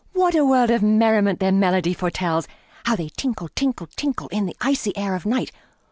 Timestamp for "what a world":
0.13-0.71